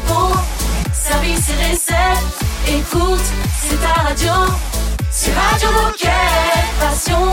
[0.00, 0.38] entrepôts,
[0.92, 2.38] service et recettes.
[2.68, 3.20] Écoute,
[3.60, 4.32] c'est ta radio.
[5.10, 6.10] C'est Radio Moquette.
[6.78, 7.30] Passion,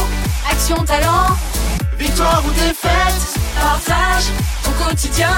[0.49, 1.35] action, talent.
[1.97, 4.25] Victoire ou défaite, partage
[4.63, 5.31] ton quotidien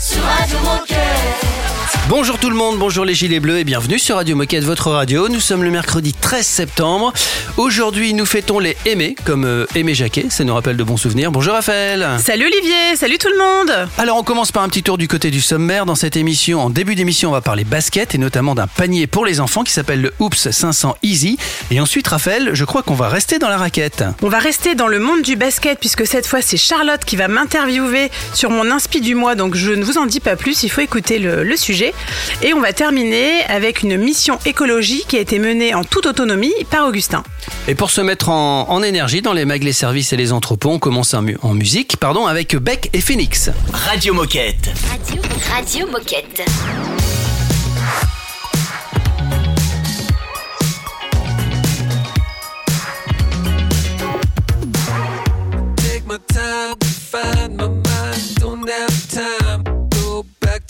[0.00, 1.50] sur Radio Moquette.
[2.10, 5.28] Bonjour tout le monde, bonjour les gilets bleus et bienvenue sur Radio Moquette, votre radio.
[5.28, 7.12] Nous sommes le mercredi 13 septembre.
[7.56, 11.30] Aujourd'hui, nous fêtons les Aimés, comme euh, Aimé Jacquet, ça nous rappelle de bons souvenirs.
[11.30, 12.08] Bonjour Raphaël.
[12.18, 13.88] Salut Olivier, salut tout le monde.
[13.96, 15.86] Alors on commence par un petit tour du côté du sommaire.
[15.86, 19.24] Dans cette émission, en début d'émission, on va parler basket et notamment d'un panier pour
[19.24, 21.38] les enfants qui s'appelle le Oops 500 Easy.
[21.70, 24.02] Et ensuite, Raphaël, je crois qu'on va rester dans la raquette.
[24.22, 27.28] On va rester dans le monde du basket puisque cette fois c'est Charlotte qui va
[27.28, 29.36] m'interviewer sur mon inspi du mois.
[29.36, 31.92] Donc je ne vous en dis pas plus, il faut écouter le, le sujet.
[32.42, 36.52] Et on va terminer avec une mission écologie qui a été menée en toute autonomie
[36.70, 37.22] par Augustin.
[37.68, 40.70] Et pour se mettre en, en énergie dans les mags, les services et les entrepôts,
[40.70, 43.50] on commence en, mu- en musique pardon, avec Beck et Phoenix.
[43.72, 44.70] Radio Moquette.
[44.90, 46.42] Radio, Radio Moquette.
[55.76, 57.79] take my time to find my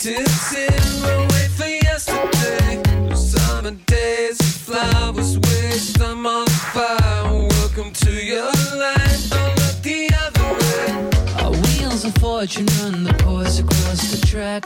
[0.01, 0.09] To.
[0.17, 2.81] Wait for yesterday.
[3.13, 6.01] Summer days, flowers waste.
[6.01, 7.47] I'm on fire.
[7.47, 9.29] Welcome to your life.
[9.29, 11.43] Don't look the other way.
[11.43, 14.65] Our wheels of fortune run the course across the track.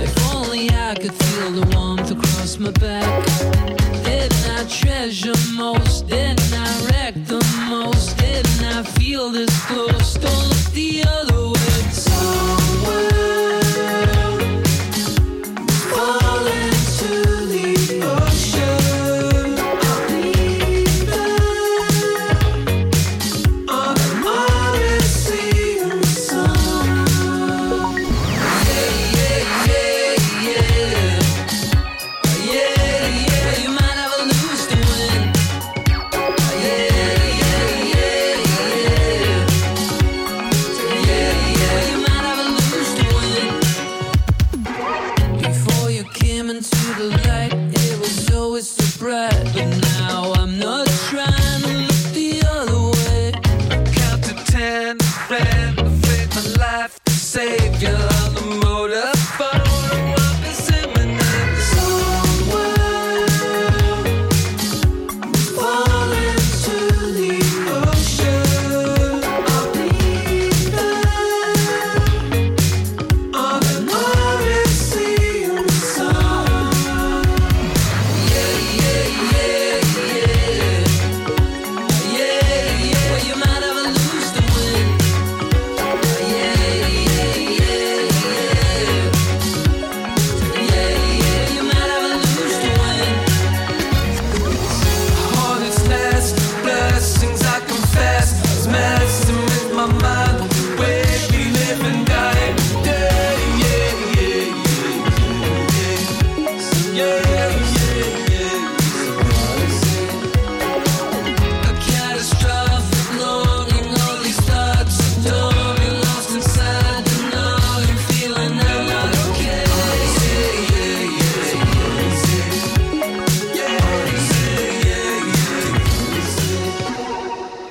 [0.00, 3.26] If only I could feel the warmth across my back.
[4.04, 6.08] Didn't I treasure most?
[6.08, 8.16] Didn't I wreck the most?
[8.16, 10.59] Didn't I feel this close?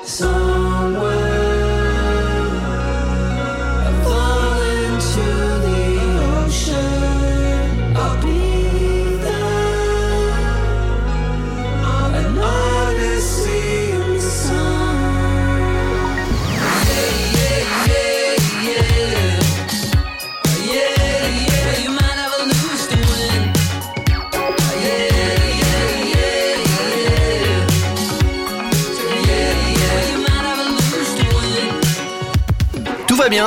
[0.09, 0.58] Yeah.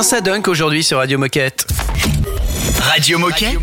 [0.03, 1.65] Ça dunk aujourd'hui sur Radio Moquette.
[2.81, 3.57] Radio Moquette.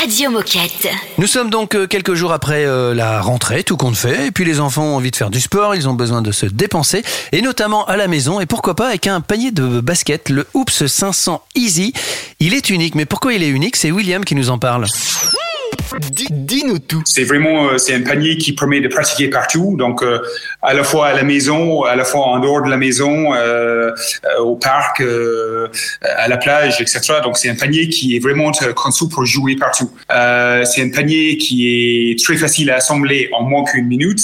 [0.00, 0.88] Radio Moquette.
[1.18, 4.46] Nous sommes donc euh, quelques jours après euh, la rentrée, tout compte fait, et puis
[4.46, 7.42] les enfants ont envie de faire du sport, ils ont besoin de se dépenser, et
[7.42, 11.44] notamment à la maison, et pourquoi pas avec un panier de basket, le Oops 500
[11.54, 11.92] Easy.
[12.40, 13.76] Il est unique, mais pourquoi il est unique?
[13.76, 14.86] C'est William qui nous en parle.
[16.10, 17.02] Dis- Dis-nous tout.
[17.04, 20.18] C'est vraiment euh, c'est un panier qui permet de pratiquer partout, donc euh,
[20.62, 23.90] à la fois à la maison, à la fois en dehors de la maison, euh,
[24.40, 27.00] au parc, à la plage, etc.
[27.22, 29.90] Donc c'est un panier qui est vraiment conçu pour jouer partout.
[30.10, 34.20] C'est un panier qui est très facile à assembler en moins qu'une minute.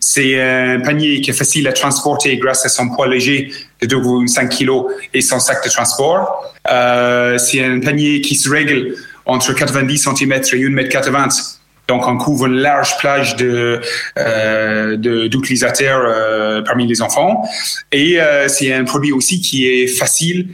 [0.00, 3.50] C'est un panier qui est facile à transporter grâce à son poids léger
[3.82, 6.54] de 2,5 kg et son sac de transport.
[6.66, 8.94] C'est un panier qui se règle
[9.26, 11.55] entre 90 cm et 1m80.
[11.88, 13.80] Donc, on couvre une large plage de
[14.18, 17.44] euh, d'utilisateurs euh, parmi les enfants.
[17.92, 20.48] Et euh, c'est un produit aussi qui est facile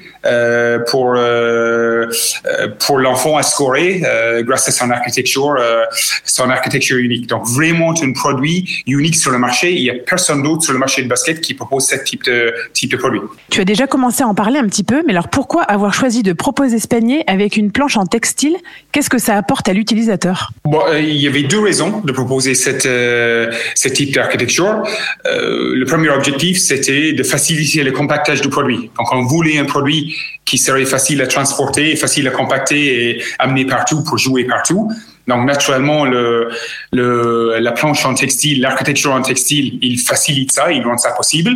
[0.91, 1.17] pour
[2.79, 4.03] pour l'enfant à scorer
[4.43, 5.57] grâce à son architecture,
[6.25, 7.27] son architecture unique.
[7.27, 9.73] Donc, vraiment un produit unique sur le marché.
[9.73, 12.55] Il y a personne d'autre sur le marché de basket qui propose ce type de
[12.73, 13.21] type de produit.
[13.51, 16.23] Tu as déjà commencé à en parler un petit peu, mais alors pourquoi avoir choisi
[16.23, 18.57] de proposer ce panier avec une planche en textile?
[18.93, 20.53] Qu'est-ce que ça apporte à l'utilisateur?
[20.65, 24.83] Bon, il y avait deux raisons de proposer cette, euh, ce type d'architecture.
[25.27, 28.91] Euh, le premier objectif, c'était de faciliter le compactage du produit.
[28.99, 33.67] Donc, on voulait un produit qui serait facile à transporter, facile à compacter et amener
[33.67, 34.91] partout pour jouer partout.
[35.29, 36.49] Donc, naturellement, le,
[36.93, 41.53] la planche en textile, l'architecture en textile, il facilite ça, il rend ça possible.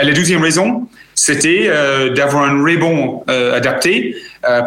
[0.00, 4.16] Et la deuxième raison, c'était euh, d'avoir un rebond euh, adapté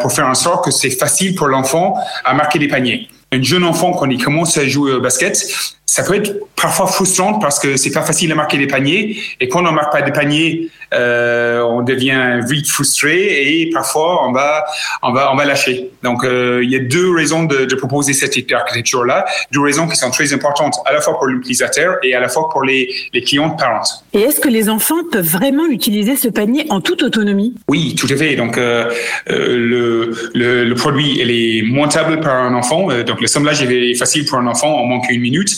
[0.00, 3.08] pour faire en sorte que c'est facile pour l'enfant à marquer des paniers.
[3.34, 5.42] Un jeune enfant, quand il commence à jouer au basket,
[5.86, 9.18] ça peut être parfois frustrant parce que c'est pas facile à marquer des paniers.
[9.40, 14.32] Et quand on marque pas des paniers, euh, on devient vite frustré et parfois on
[14.32, 14.64] va,
[15.02, 15.90] on va, on va lâcher.
[16.02, 19.88] Donc euh, il y a deux raisons de, de proposer cette type d'architecture-là, deux raisons
[19.88, 22.88] qui sont très importantes à la fois pour l'utilisateur et à la fois pour les,
[23.12, 23.82] les clients parents.
[24.14, 27.54] Et est-ce que les enfants peuvent vraiment utiliser ce panier en toute autonomie?
[27.68, 28.36] Oui, tout à fait.
[28.36, 28.90] Donc, euh,
[29.28, 32.88] le, le, le produit, il est montable par un enfant.
[33.02, 35.50] Donc, l'assemblage est facile pour un enfant en moins qu'une minute.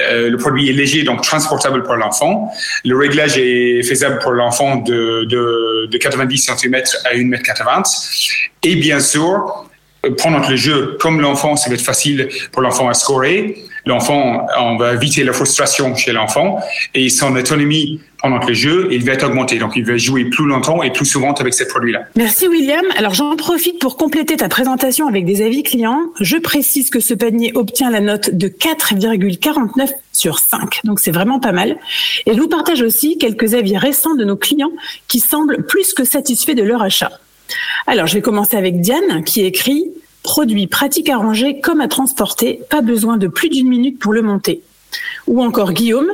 [0.00, 2.50] Euh, le produit est léger, donc transportable pour l'enfant.
[2.84, 6.74] Le réglage est faisable pour l'enfant de, de, de 90 cm
[7.04, 8.48] à 1m80.
[8.62, 9.68] Et bien sûr,
[10.06, 13.64] euh, pendant le jeu, comme l'enfant, ça va être facile pour l'enfant à scorer.
[13.88, 16.60] L'enfant, on va éviter la frustration chez l'enfant
[16.92, 19.56] et son autonomie pendant le jeu, il va être augmenté.
[19.58, 22.02] Donc, il va jouer plus longtemps et plus souvent avec ces produits-là.
[22.14, 22.84] Merci William.
[22.98, 26.02] Alors j'en profite pour compléter ta présentation avec des avis clients.
[26.20, 30.80] Je précise que ce panier obtient la note de 4,49 sur 5.
[30.84, 31.78] Donc c'est vraiment pas mal.
[32.26, 34.72] Et je vous partage aussi quelques avis récents de nos clients
[35.06, 37.12] qui semblent plus que satisfaits de leur achat.
[37.86, 39.86] Alors je vais commencer avec Diane qui écrit
[40.22, 44.22] Produit pratique à ranger comme à transporter, pas besoin de plus d'une minute pour le
[44.22, 44.62] monter.
[45.26, 46.10] Ou encore Guillaume,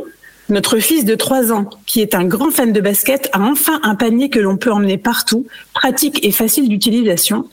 [0.51, 3.95] notre fils de 3 ans, qui est un grand fan de basket, a enfin un
[3.95, 7.49] panier que l'on peut emmener partout, pratique et facile d'utilisation.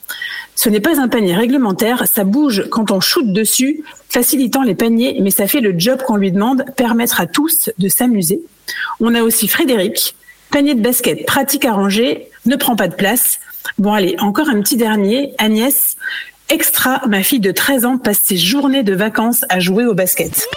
[0.56, 5.18] Ce n'est pas un panier réglementaire, ça bouge quand on shoot dessus, facilitant les paniers,
[5.21, 8.42] mais ça fait le job qu'on lui demande, permettre à tous de s'amuser.
[9.00, 10.15] On a aussi Frédéric,
[10.51, 13.39] panier de basket pratique à ranger, ne prend pas de place.
[13.77, 15.95] Bon allez, encore un petit dernier, Agnès.
[16.51, 20.50] Extra, ma fille de 13 ans passe ses journées de vacances à jouer au basket.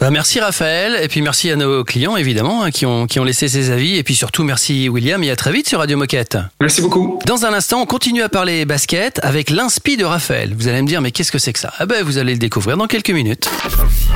[0.00, 3.24] Bah, merci Raphaël, et puis merci à nos clients évidemment hein, qui, ont, qui ont
[3.24, 6.38] laissé ces avis, et puis surtout merci William, et à très vite sur Radio Moquette.
[6.62, 7.18] Merci beaucoup.
[7.26, 10.54] Dans un instant, on continue à parler basket avec l'inspi de Raphaël.
[10.56, 11.74] Vous allez me dire, mais qu'est-ce que c'est que ça?
[11.78, 13.50] Ah ben, vous allez le découvrir dans quelques minutes.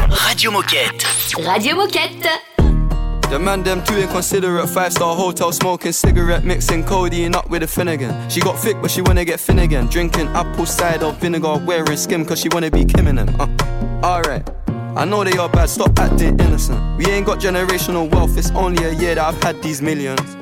[0.08, 1.04] Radio Moquette.
[1.44, 2.55] Radio Moquette.
[3.28, 4.68] The man them too inconsiderate.
[4.68, 8.30] Five star hotel smoking cigarette, mixing codeine up with a Finnegan.
[8.30, 9.86] She got thick, but she wanna get Finnegan.
[9.86, 13.28] Drinking apple cider vinegar, wearing skim, cause she wanna be Kim in them.
[13.40, 13.48] Uh,
[14.04, 14.48] Alright.
[14.96, 16.80] I know they are bad, stop acting innocent.
[16.96, 20.36] We ain't got generational wealth, it's only a year that I've had these millions.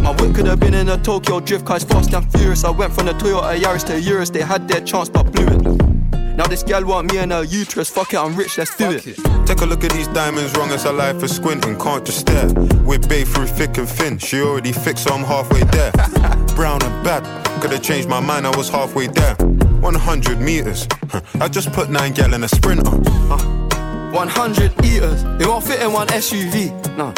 [0.00, 2.64] My whip could have been in a Tokyo drift car, fast and furious.
[2.64, 5.99] I went from the Toyota Yaris to Urus, they had their chance but blew it.
[6.40, 9.04] Now this gal want me and her uterus, fuck it, I'm rich, let's do it.
[9.46, 12.50] Take a look at these diamonds, wrong as a life for squinting, can't just stare.
[12.82, 15.92] We're babe through thick and thin, she already fixed, so I'm halfway there.
[16.56, 17.24] Brown and bad,
[17.60, 19.34] could've changed my mind, I was halfway there.
[19.34, 20.88] 100 meters,
[21.34, 22.88] I just put nine gal in a sprinter.
[22.88, 26.72] 100 eaters, it won't fit in one SUV.
[26.96, 27.12] Nah,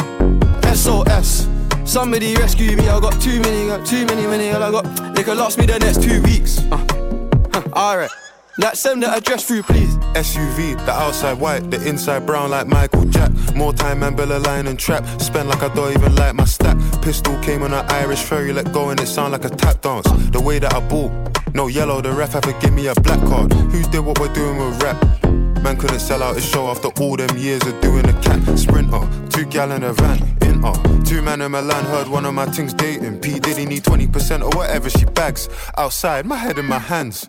[0.75, 1.49] SOS.
[1.85, 5.15] Somebody rescue me, I got too many, got too many, many, all I got.
[5.15, 6.59] They could last me the next two weeks.
[6.73, 6.85] Uh,
[7.53, 8.11] huh, Alright,
[8.59, 9.97] let's send the address through, please.
[10.15, 13.31] SUV, the outside white, the inside brown like Michael Jack.
[13.55, 15.05] More time and Bella line and trap.
[15.21, 16.77] Spend like I don't even like my stack.
[17.03, 20.09] Pistol came on an Irish ferry, let go and it sound like a tap dance.
[20.31, 21.13] The way that I bought,
[21.55, 23.53] no yellow, the ref have to give me a black card.
[23.53, 25.01] Who did what we're doing with rap?
[25.63, 29.09] Man couldn't sell out his show after all them years of doing a cat sprinter.
[29.31, 31.05] Two gal in a van, in uh.
[31.05, 33.21] Two man in Milan heard one of my things dating.
[33.21, 35.49] P Diddy need 20% or whatever she bags.
[35.79, 37.29] Outside, my head in my hands.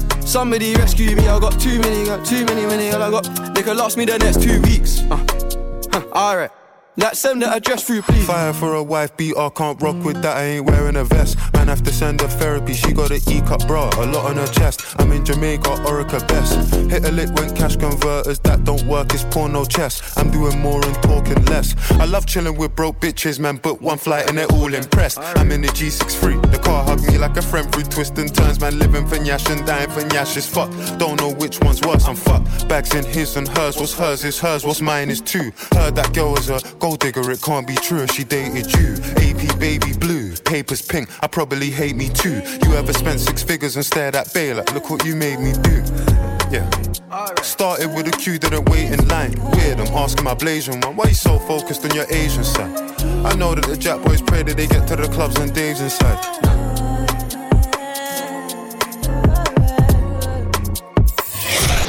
[0.25, 3.53] Somebody rescue me, I got too many, got too many, many, all I got.
[3.53, 5.01] They could last me the next two weeks.
[5.09, 5.17] Uh,
[5.91, 6.51] huh, Alright.
[6.97, 8.27] That send the address through, please.
[8.27, 11.37] Fire for a wife beater, can't rock with that, I ain't wearing a vest.
[11.53, 14.47] Man, have to send her therapy, she got an E-cup bra, a lot on her
[14.47, 14.81] chest.
[14.99, 16.75] I'm in Jamaica, Orica best.
[16.91, 20.17] Hit a lick when cash converters, that don't work, it's porno chess.
[20.17, 21.75] I'm doing more and talking less.
[21.91, 25.17] I love chilling with broke bitches, man, but one flight and they're all impressed.
[25.19, 28.59] I'm in the G63, the car hugged me like a friend through twists and turns,
[28.59, 30.69] man, living for Nyash and dying for Nyash is fuck.
[30.97, 32.67] Don't know which one's worse, I'm fucked.
[32.67, 35.53] Bags in his and hers, what's hers is hers, what's mine is two.
[35.71, 38.95] Heard that girl was a gold digger, it can't be true she dated you.
[39.17, 42.41] AP baby blue, papers pink, I probably hate me too.
[42.65, 45.53] You ever spent six figures and stared at Bay like, look what you made me
[45.61, 45.83] do.
[46.49, 46.67] Yeah.
[47.43, 49.31] Started with a queue, didn't wait in line.
[49.51, 52.75] Weird, I'm asking my Blasian one, why you so focused on your Asian side?
[53.25, 55.81] I know that the Jack boys pray that they get to the clubs and Dave's
[55.81, 56.17] inside.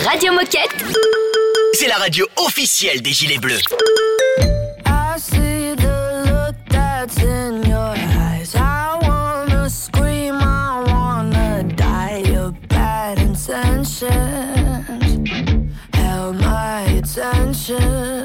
[0.05, 0.75] Radio Moquette.
[1.73, 3.63] C'est la radio officielle des Gilets Bleus.
[17.71, 18.22] Attention.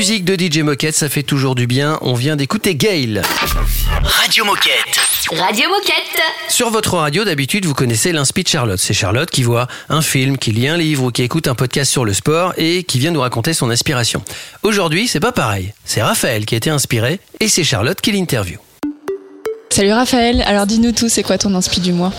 [0.00, 1.98] Musique de DJ Moquette, ça fait toujours du bien.
[2.00, 3.20] On vient d'écouter Gail.
[4.02, 4.98] Radio Moquette.
[5.30, 6.22] Radio Moquette.
[6.48, 8.78] Sur votre radio, d'habitude, vous connaissez l'inspi de Charlotte.
[8.78, 11.92] C'est Charlotte qui voit un film, qui lit un livre ou qui écoute un podcast
[11.92, 14.22] sur le sport et qui vient nous raconter son inspiration.
[14.62, 15.74] Aujourd'hui, c'est pas pareil.
[15.84, 18.58] C'est Raphaël qui a été inspiré et c'est Charlotte qui l'interview.
[19.72, 22.12] Salut Raphaël, alors dis-nous tout, c'est quoi ton inspi du mois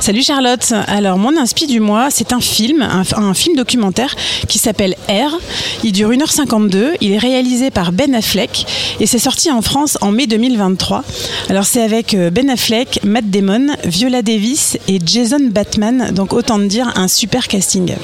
[0.00, 0.72] Salut Charlotte.
[0.86, 4.16] Alors mon inspi du mois, c'est un film, un, film documentaire
[4.48, 5.38] qui s'appelle R.
[5.84, 6.96] Il dure 1h52.
[7.02, 8.66] Il est réalisé par Ben Affleck
[9.00, 11.04] et c'est sorti en France en mai 2023.
[11.50, 16.10] Alors c'est avec euh, Ben Affleck, Matt Damon, Viola Davis et Jason Batman.
[16.12, 17.96] Donc autant dire un super casting.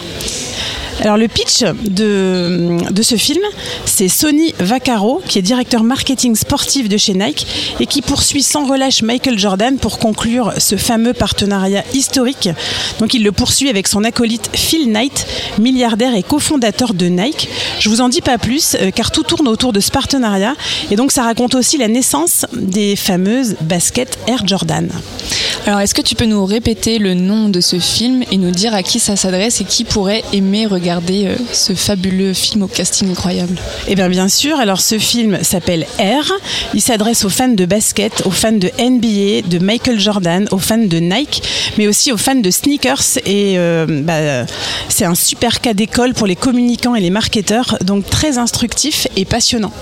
[1.03, 3.41] Alors le pitch de, de ce film,
[3.87, 7.47] c'est Sonny Vaccaro, qui est directeur marketing sportif de chez Nike
[7.81, 12.51] et qui poursuit sans relâche Michael Jordan pour conclure ce fameux partenariat historique.
[12.99, 15.27] Donc il le poursuit avec son acolyte Phil Knight,
[15.59, 17.49] milliardaire et cofondateur de Nike.
[17.79, 20.55] Je vous en dis pas plus euh, car tout tourne autour de ce partenariat
[20.91, 24.91] et donc ça raconte aussi la naissance des fameuses baskets Air Jordan.
[25.67, 28.75] Alors est-ce que tu peux nous répéter le nom de ce film et nous dire
[28.75, 33.11] à qui ça s'adresse et qui pourrait aimer regarder euh, ce fabuleux film au casting
[33.11, 33.57] incroyable
[33.89, 34.59] Eh bien, bien sûr.
[34.59, 36.33] Alors, ce film s'appelle R.
[36.75, 40.79] Il s'adresse aux fans de basket, aux fans de NBA, de Michael Jordan, aux fans
[40.79, 41.43] de Nike,
[41.79, 43.19] mais aussi aux fans de sneakers.
[43.27, 44.47] Et euh, bah,
[44.89, 49.25] c'est un super cas d'école pour les communicants et les marketeurs, donc très instructif et
[49.25, 49.73] passionnant.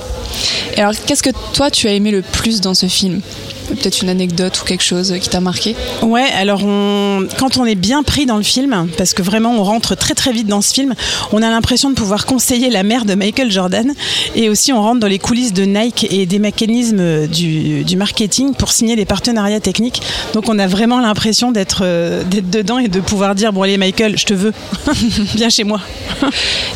[0.77, 3.21] Et alors qu'est-ce que toi tu as aimé le plus dans ce film?
[3.69, 5.77] Peut-être une anecdote ou quelque chose qui t'a marqué?
[6.03, 9.63] Ouais, alors on, quand on est bien pris dans le film, parce que vraiment on
[9.63, 10.95] rentre très très vite dans ce film,
[11.33, 13.93] on a l'impression de pouvoir conseiller la mère de Michael Jordan
[14.35, 18.55] et aussi on rentre dans les coulisses de Nike et des mécanismes du, du marketing
[18.55, 20.03] pour signer des partenariats techniques.
[20.33, 23.79] Donc on a vraiment l'impression d'être euh, d'être dedans et de pouvoir dire bon allez
[23.79, 24.53] Michael, je te veux,
[25.35, 25.81] viens chez moi.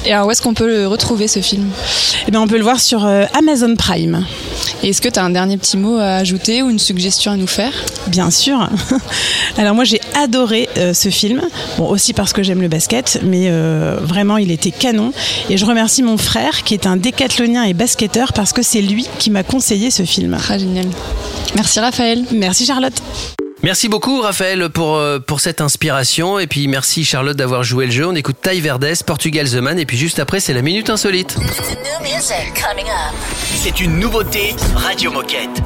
[0.05, 1.69] Et alors où est-ce qu'on peut le retrouver ce film?
[2.27, 4.25] Eh bien on peut le voir sur euh, Amazon Prime.
[4.83, 7.37] Et est-ce que tu as un dernier petit mot à ajouter ou une suggestion à
[7.37, 7.73] nous faire?
[8.09, 8.69] Bien sûr.
[9.57, 11.43] Alors moi j'ai adoré euh, ce film,
[11.79, 15.13] bon aussi parce que j'aime le basket, mais euh, vraiment il était canon.
[15.49, 19.07] Et je remercie mon frère qui est un décathlonien et basketteur parce que c'est lui
[19.19, 20.37] qui m'a conseillé ce film.
[20.49, 20.87] Ah génial.
[21.55, 22.25] Merci Raphaël.
[22.33, 23.03] Merci Charlotte.
[23.63, 27.93] Merci beaucoup Raphaël pour, euh, pour cette inspiration et puis merci Charlotte d'avoir joué le
[27.93, 28.07] jeu.
[28.09, 31.37] On écoute Ty Verdes, Portugal The Man et puis juste après c'est la Minute Insolite.
[33.55, 35.63] C'est une nouveauté Radio Moquette.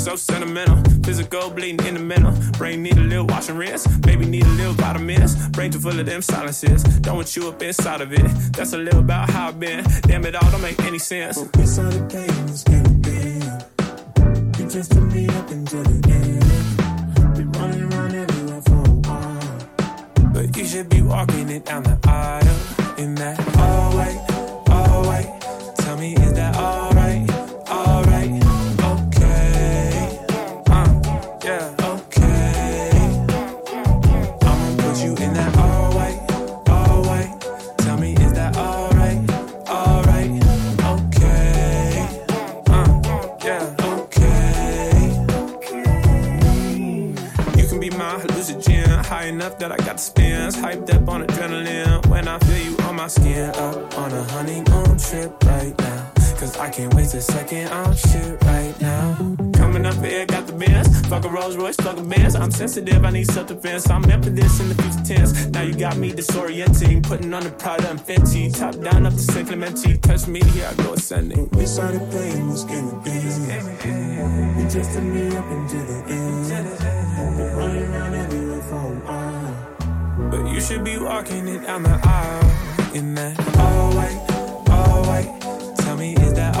[0.00, 0.76] So sentimental.
[1.04, 2.32] Physical bleeding in the mental.
[2.52, 3.86] Brain need a little wash and rinse.
[4.06, 5.48] Maybe need a little vitamins.
[5.50, 6.82] Brain too full of them silences.
[7.00, 8.26] Don't want you up inside of it.
[8.52, 9.84] That's a little about how I've been.
[10.02, 11.38] Damn it all don't make any sense.
[11.56, 13.42] We saw the pain was getting big.
[14.58, 17.36] You just took me up until the end.
[17.36, 20.32] Been running around everywhere for a while.
[20.32, 22.98] But you should be walking it down the aisle.
[22.98, 23.49] In that
[49.30, 52.04] enough that I got the spins, hyped up on adrenaline.
[52.06, 56.10] When I feel you on my skin, up on a honeymoon trip right now.
[56.40, 59.14] Cause I can't waste a second on shit right now.
[59.54, 61.06] Coming up here, got the Benz.
[61.06, 62.34] Fuck a Rolls Royce, fuck a Benz.
[62.34, 63.88] I'm sensitive, I need self defense.
[63.90, 65.46] I'm meant for this in the future tense.
[65.48, 68.56] Now you got me disorienting, putting on the Prada and Fenty.
[68.58, 69.98] Top down up to San Clemente.
[69.98, 71.48] Touch me, here I go ascending.
[71.50, 73.22] We saw the pain was getting big.
[74.58, 77.36] You just me up until the end.
[77.36, 78.49] Been running around everywhere.
[80.30, 85.76] But you should be walking it down the aisle in that all white, all white.
[85.78, 86.56] Tell me, is that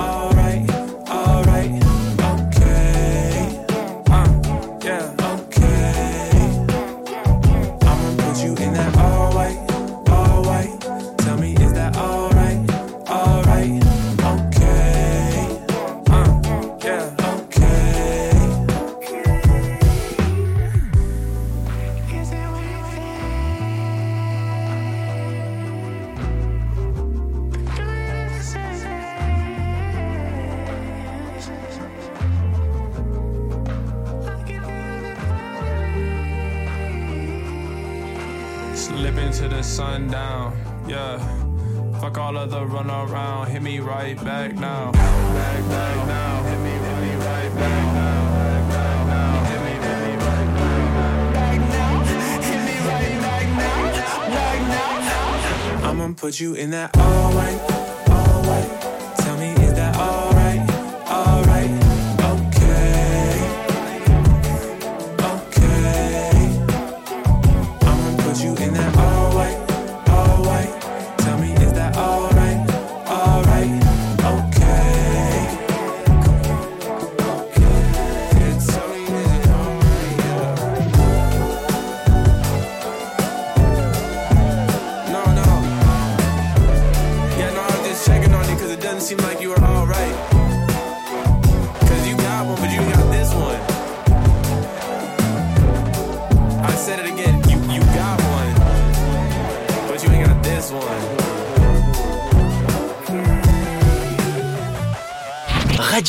[56.38, 57.89] you in that all white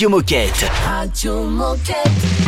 [0.02, 0.70] Radio Moquette.
[0.86, 2.41] Radio Moquette.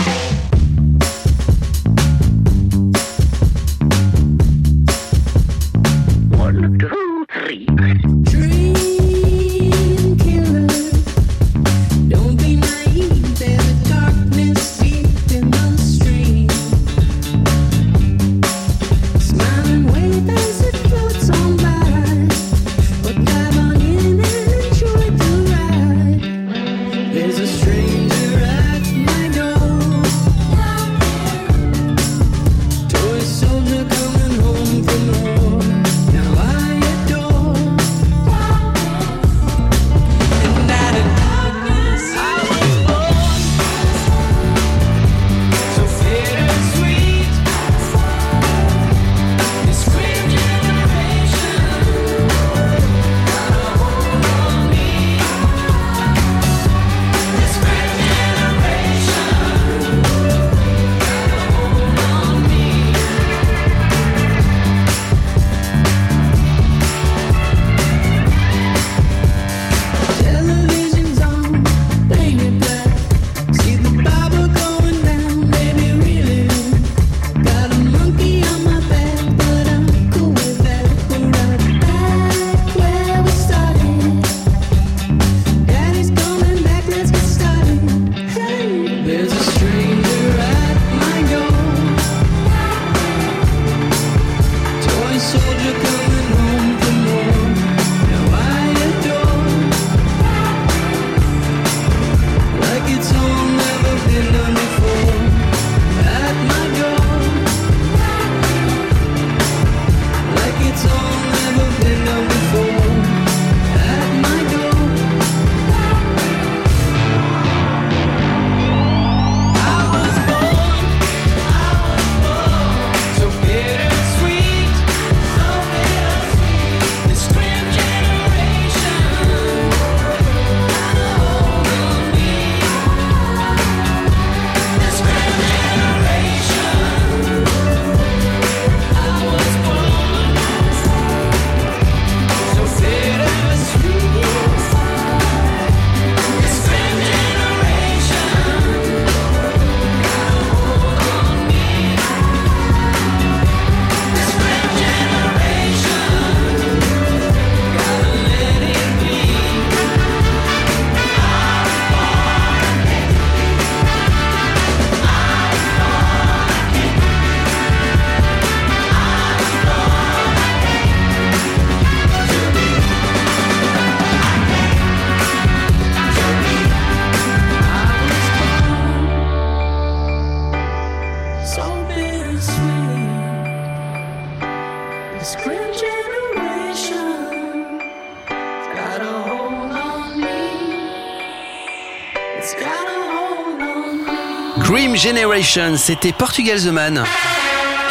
[195.04, 197.04] Generation, c'était Portugal The Man.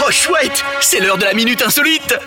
[0.00, 2.18] Oh chouette, c'est l'heure de la minute insolite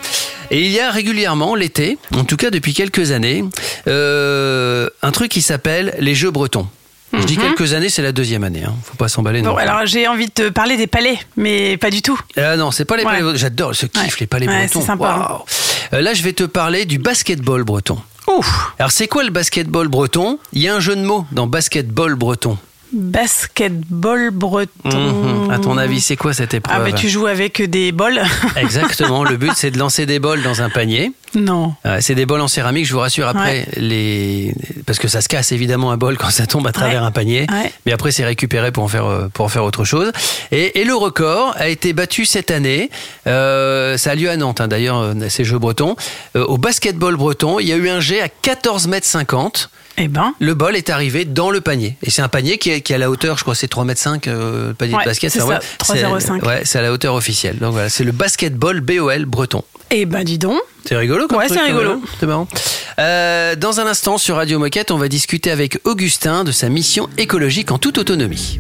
[0.52, 3.44] et il y a régulièrement l'été, en tout cas depuis quelques années,
[3.88, 6.68] euh, un truc qui s'appelle les Jeux bretons.
[7.14, 7.56] Je dis mhm.
[7.56, 8.64] quelques années, c'est la deuxième année.
[8.64, 8.76] Hein.
[8.84, 9.42] Faut pas s'emballer.
[9.42, 9.58] Non, non.
[9.58, 12.20] alors j'ai envie de te parler des palais, mais pas du tout.
[12.38, 13.22] Euh, non, c'est pas les ouais.
[13.22, 13.38] palais.
[13.38, 14.12] J'adore, je kiffe ouais.
[14.20, 14.82] les palais ouais, bretons.
[14.82, 15.28] C'est sympa.
[15.32, 15.38] Hein.
[15.94, 17.98] Euh, là, je vais te parler du basketball breton.
[18.28, 18.74] Ouf.
[18.78, 20.38] Alors c'est quoi le basketball breton?
[20.54, 22.60] Il y a un jeu de mots dans basketball breton.
[22.96, 24.70] Basketball breton.
[25.46, 25.52] Mhm.
[25.52, 28.22] À ton avis, c'est quoi cette épreuve Ah bah tu joues avec des bols
[28.56, 29.24] Exactement.
[29.24, 31.12] Le but, c'est de lancer des bols dans un panier.
[31.36, 31.74] Non.
[31.86, 33.28] Euh, c'est des bols en céramique, je vous rassure.
[33.28, 34.54] Après, les
[34.86, 37.08] parce que ça se casse évidemment un bol quand ça tombe à travers Ouais.
[37.08, 37.46] un panier.
[37.52, 37.74] Ouais.
[37.86, 40.12] Mais après, c'est récupéré pour en faire euh, pour en faire autre chose.
[40.52, 42.90] Et, et le record a été battu cette année.
[43.28, 45.96] Euh, ça a lieu à Nantes, hein, d'ailleurs, euh, ces Jeux bretons.
[46.38, 49.70] Euh, au basketball breton, il y a eu un jet à 14 mètres 50.
[49.98, 50.34] Eh ben.
[50.40, 51.96] Le bol est arrivé dans le panier.
[52.04, 53.86] Et c'est un panier qui est, qui est à la hauteur, je crois, c'est 3
[53.86, 55.32] mètres 5, euh, le panier Ouais, de basket.
[55.32, 56.20] c'est ça, ouais, 3,05.
[56.42, 57.58] c'est- Ouais, c'est à la hauteur officielle.
[57.60, 59.64] Donc voilà, c'est le basketball BOL breton.
[59.92, 60.60] Eh ben dis donc.
[60.84, 61.92] C'est rigolo comme Ouais, c'est quand rigolo.
[61.92, 62.02] hein.
[62.20, 62.48] C'est marrant.
[63.00, 67.08] Euh, dans un instant, sur Radio Moquette, on va discuter avec Augustin de sa mission
[67.18, 68.60] écologique en toute autonomie.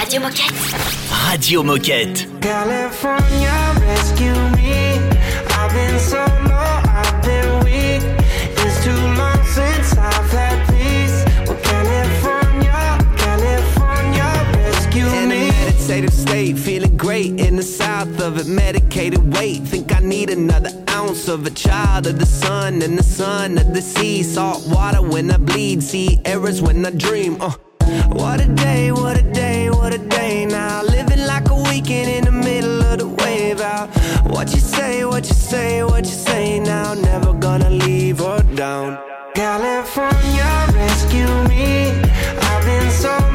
[0.00, 0.54] Radio Moquette.
[1.28, 2.28] Radio Moquette.
[2.40, 3.52] California,
[3.86, 4.24] rescue
[4.56, 4.96] me.
[5.50, 6.16] I've been so
[16.00, 18.46] meditative state, feeling great in the south of it.
[18.46, 23.02] Medicated weight, think I need another ounce of a child of the sun and the
[23.02, 24.22] sun of the sea.
[24.22, 27.36] Salt water when I bleed, see errors when I dream.
[27.40, 27.52] Uh.
[28.12, 30.82] What a day, what a day, what a day now.
[30.82, 33.88] Living like a weekend in the middle of the wave out.
[34.30, 36.94] What you say, what you say, what you say now.
[36.94, 38.98] Never gonna leave her down.
[39.34, 41.90] California, rescue me.
[42.48, 43.27] I've been so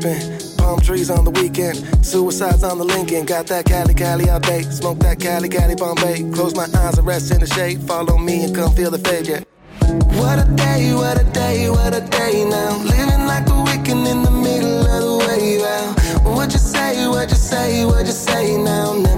[0.00, 0.38] California.
[0.58, 3.24] Palm trees on the weekend, suicides on the Lincoln.
[3.24, 6.30] Got that Cali Cali all day, smoke that Cali Cali Bombay.
[6.32, 7.80] Close my eyes and rest in the shade.
[7.82, 9.26] Follow me and come feel the fade.
[9.26, 9.40] Yeah.
[10.20, 12.76] What a day, what a day, what a day now.
[12.78, 16.26] Living like a weekend in the middle of the wave out.
[16.36, 18.94] What you say, what you say, what you say now.
[18.94, 19.15] Never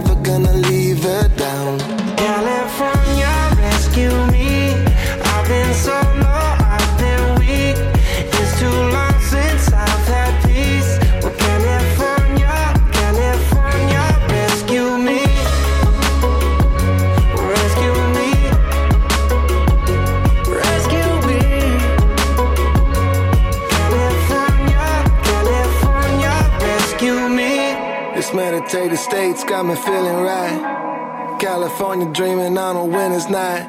[28.98, 31.38] state's got me feeling right.
[31.40, 33.64] California dreaming on a winter's night.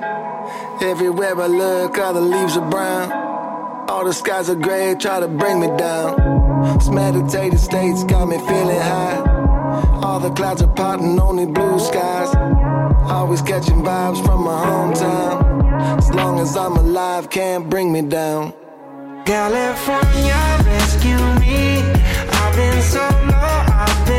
[0.81, 3.11] Everywhere I look, all the leaves are brown.
[3.89, 6.77] All the skies are gray, try to bring me down.
[6.77, 9.19] This meditative state's got me feeling high.
[10.03, 12.33] All the clouds are parting, only blue skies.
[13.15, 15.97] Always catching vibes from my hometown.
[15.97, 18.53] As long as I'm alive, can't bring me down.
[19.25, 21.81] California, rescue me.
[22.39, 24.18] I've been so low, I've been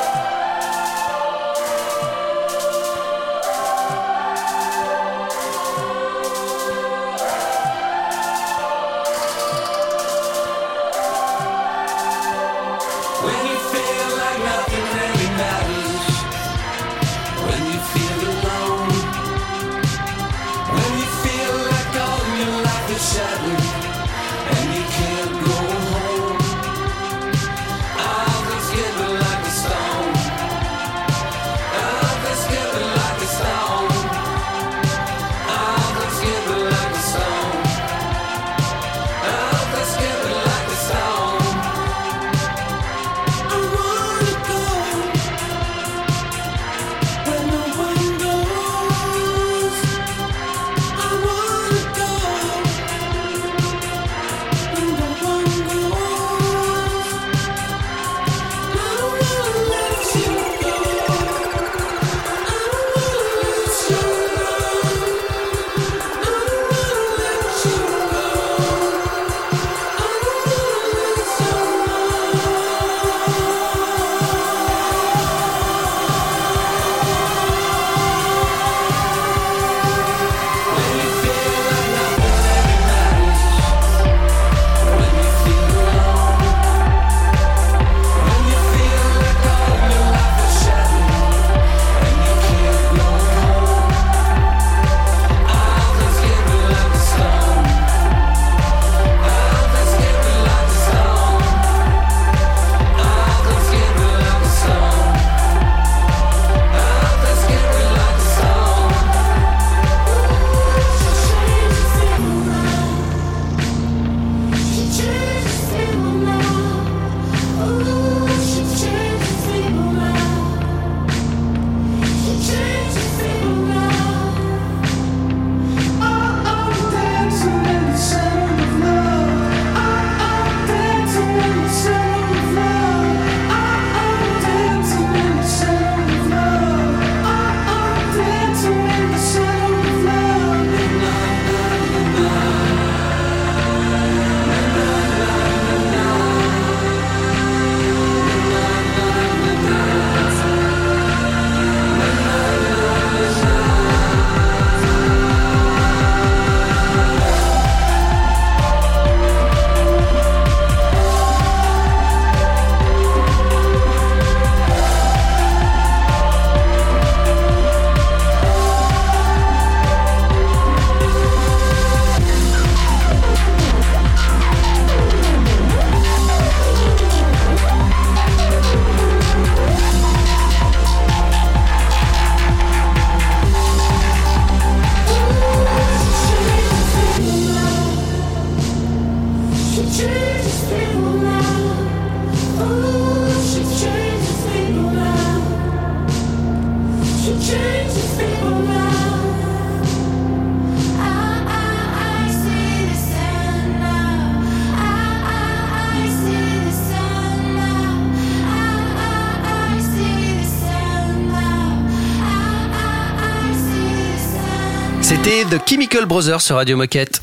[215.91, 217.21] Chemical Brothers sur Radio Moquette.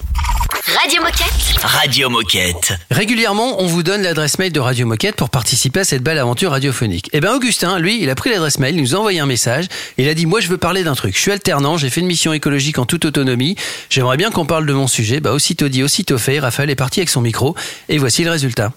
[0.79, 1.63] Radio Moquette.
[1.63, 2.75] Radio Moquette.
[2.91, 6.51] Régulièrement, on vous donne l'adresse mail de Radio Moquette pour participer à cette belle aventure
[6.51, 7.09] radiophonique.
[7.15, 9.69] Eh bien, Augustin, lui, il a pris l'adresse mail, il nous a envoyé un message.
[9.97, 11.15] Il a dit Moi, je veux parler d'un truc.
[11.15, 13.57] Je suis alternant, j'ai fait une mission écologique en toute autonomie.
[13.89, 15.21] J'aimerais bien qu'on parle de mon sujet.
[15.21, 16.39] Bah, aussitôt dit, aussitôt fait.
[16.39, 17.55] Raphaël est parti avec son micro.
[17.89, 18.73] Et voici le résultat.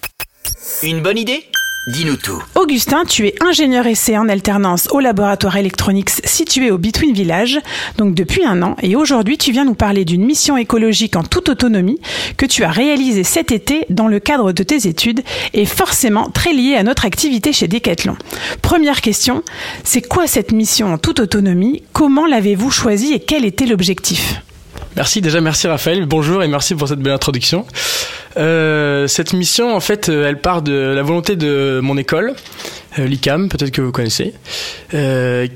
[0.82, 1.44] Une bonne idée?
[1.88, 2.40] Dis-nous tout.
[2.54, 7.58] Augustin, tu es ingénieur essai en alternance au laboratoire Electronics situé au Between Village,
[7.98, 11.48] donc depuis un an, et aujourd'hui tu viens nous parler d'une mission écologique en toute
[11.48, 11.98] autonomie
[12.36, 16.52] que tu as réalisée cet été dans le cadre de tes études et forcément très
[16.52, 18.16] liée à notre activité chez Decathlon.
[18.62, 19.42] Première question,
[19.82, 21.82] c'est quoi cette mission en toute autonomie?
[21.92, 24.40] Comment l'avez-vous choisie et quel était l'objectif?
[24.94, 27.66] Merci déjà, merci Raphaël, bonjour et merci pour cette belle introduction.
[28.36, 32.34] Euh, cette mission, en fait, euh, elle part de la volonté de mon école,
[32.98, 34.34] euh, l'ICAM, peut-être que vous connaissez,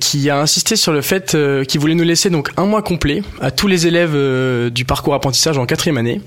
[0.01, 1.37] qui a insisté sur le fait
[1.69, 5.59] qu'il voulait nous laisser donc un mois complet à tous les élèves du parcours apprentissage
[5.59, 6.23] en quatrième année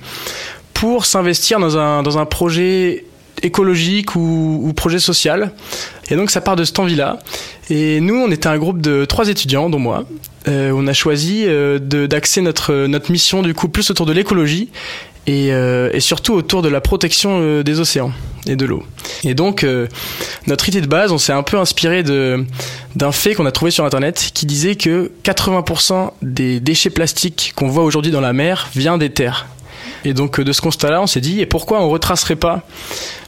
[0.76, 3.06] pour s'investir dans un, dans un projet
[3.42, 5.52] écologique ou, ou projet social.
[6.12, 7.18] Et donc ça part de cette envie-là.
[7.72, 10.06] Et nous, on était un groupe de trois étudiants, dont moi.
[10.48, 14.70] Euh, on a choisi euh, d'axer notre, notre mission du coup plus autour de l'écologie
[15.28, 18.12] et, euh, surtout autour de la protection des océans
[18.48, 18.84] et de l'eau.
[19.24, 19.66] Et donc
[20.48, 23.86] notre idée de base, on s'est un peu inspiré d'un fait qu'on a trouvé sur
[23.86, 28.98] internet qui disait que 80% des déchets plastiques qu'on voit aujourd'hui dans la mer vient
[28.98, 29.48] des terres.
[30.06, 32.64] Et donc de ce constat-là, on s'est dit et pourquoi on retracerait pas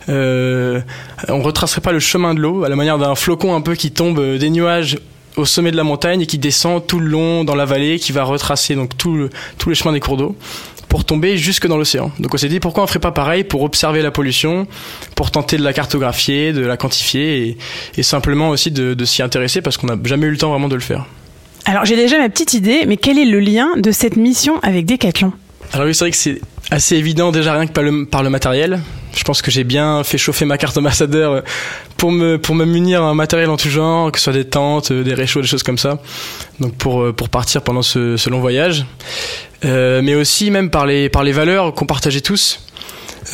[0.08, 3.92] on retracerait pas le chemin de l'eau à la manière d'un flocon un peu qui
[3.92, 4.98] tombe des nuages
[5.36, 8.12] au sommet de la montagne et qui descend tout le long dans la vallée, qui
[8.12, 10.36] va retracer donc tout le, tout le chemin des cours d'eau
[10.90, 12.12] pour tomber jusque dans l'océan.
[12.20, 14.68] Donc on s'est dit pourquoi on ferait pas pareil pour observer la pollution,
[15.16, 17.58] pour tenter de la cartographier, de la quantifier et,
[17.98, 20.68] et simplement aussi de, de s'y intéresser parce qu'on n'a jamais eu le temps vraiment
[20.68, 21.06] de le faire.
[21.64, 24.86] Alors j'ai déjà ma petite idée, mais quel est le lien de cette mission avec
[24.86, 25.32] Decathlon?
[25.74, 28.30] Alors oui, c'est vrai que c'est assez évident déjà rien que par le, par le
[28.30, 28.82] matériel.
[29.16, 31.42] Je pense que j'ai bien fait chauffer ma carte ambassadeur euh,
[31.98, 34.92] pour me pour me munir un matériel en tout genre, que ce soit des tentes,
[34.92, 36.00] euh, des réchauds, des choses comme ça.
[36.60, 38.86] Donc pour euh, pour partir pendant ce, ce long voyage,
[39.64, 42.62] Euh, mais aussi même par les par les valeurs qu'on partageait tous.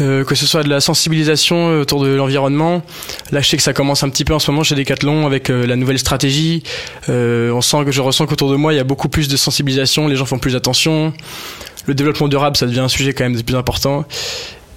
[0.02, 2.84] Euh, que ce soit de la sensibilisation autour de l'environnement.
[3.32, 5.48] Là, je sais que ça commence un petit peu en ce moment chez Decathlon avec
[5.48, 6.62] la nouvelle stratégie.
[7.08, 9.38] Euh, on sent que je ressens qu'autour de moi, il y a beaucoup plus de
[9.38, 10.10] sensibilisation.
[10.10, 11.14] Les gens font plus attention.
[11.88, 14.06] Le développement durable, ça devient un sujet quand même de plus important.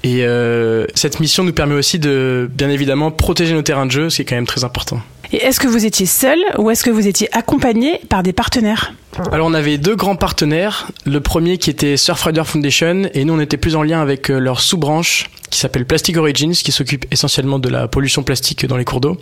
[0.02, 4.10] Et euh, cette mission nous permet aussi de, bien évidemment, protéger nos terrains de jeu,
[4.10, 5.00] ce qui est quand même très important.
[5.32, 8.94] Et est-ce que vous étiez seul ou est-ce que vous étiez accompagné par des partenaires?
[9.30, 10.90] Alors on avait deux grands partenaires.
[11.04, 14.38] Le premier qui était Surfrider Foundation et nous on était plus en lien avec euh,
[14.38, 18.84] leur sous-branche qui s'appelle Plastic Origins qui s'occupe essentiellement de la pollution plastique dans les
[18.84, 19.18] cours d'eau.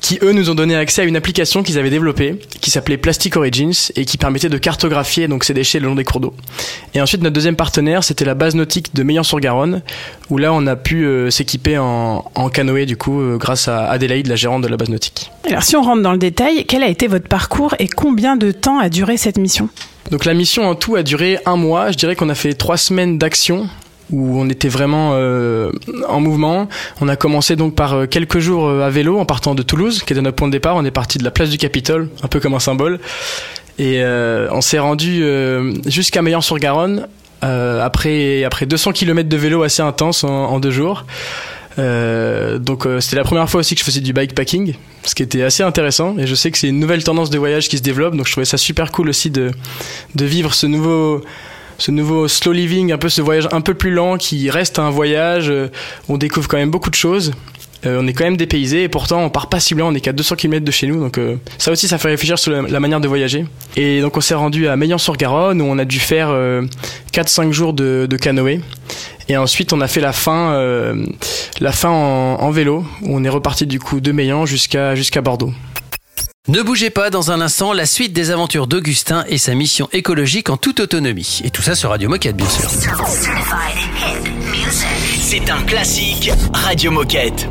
[0.00, 3.36] Qui eux nous ont donné accès à une application qu'ils avaient développée qui s'appelait Plastic
[3.36, 6.34] Origins et qui permettait de cartographier donc ces déchets le long des cours d'eau.
[6.92, 9.82] Et ensuite notre deuxième partenaire c'était la base nautique de Meillan-sur-Garonne
[10.30, 13.86] où là on a pu euh, s'équiper en, en canoë du coup euh, grâce à
[13.86, 15.30] Adélaïde la gérante de la base nautique.
[15.48, 18.50] Alors si on rentre dans le détail, quel a été votre parcours et combien de
[18.50, 19.68] temps a duré cette mission?
[20.10, 21.90] Donc la mission en tout a duré un mois.
[21.90, 23.68] Je dirais qu'on a fait trois semaines d'action
[24.10, 25.70] où on était vraiment euh,
[26.08, 26.68] en mouvement.
[27.00, 30.02] On a commencé donc par euh, quelques jours euh, à vélo en partant de Toulouse,
[30.02, 30.76] qui était notre point de départ.
[30.76, 33.00] On est parti de la place du Capitole, un peu comme un symbole.
[33.78, 37.08] Et euh, on s'est rendu euh, jusqu'à Meillan-sur-Garonne
[37.42, 41.04] après, après 200 km de vélo assez intense en, en deux jours.
[41.78, 45.22] Euh, donc euh, c'était la première fois aussi que je faisais du bikepacking, ce qui
[45.22, 46.16] était assez intéressant.
[46.18, 48.32] Et je sais que c'est une nouvelle tendance de voyage qui se développe, donc je
[48.32, 49.50] trouvais ça super cool aussi de,
[50.14, 51.22] de vivre ce nouveau
[51.78, 54.90] ce nouveau slow living, un peu ce voyage un peu plus lent qui reste un
[54.90, 55.50] voyage.
[55.50, 55.68] euh,
[56.08, 57.32] On découvre quand même beaucoup de choses.
[57.86, 60.12] Euh, on est quand même dépaysé et pourtant on part pas si on est qu'à
[60.12, 61.00] 200 km de chez nous.
[61.00, 63.46] Donc euh, ça aussi ça fait réfléchir sur la, manière de voyager.
[63.76, 66.62] Et donc on s'est rendu à Meillan-sur-Garonne où on a dû faire euh,
[67.12, 68.60] 4-5 jours de, canoë.
[69.28, 70.54] Et ensuite on a fait la fin,
[71.60, 75.22] la fin en, en vélo où on est reparti du coup de Meillan jusqu'à jusqu'à
[75.22, 75.52] Bordeaux.
[76.46, 80.50] Ne bougez pas dans un instant la suite des aventures d'Augustin et sa mission écologique
[80.50, 81.40] en toute autonomie.
[81.42, 82.68] Et tout ça sur Radio Moquette, bien sûr.
[85.20, 87.48] C'est un classique Radio Moquette.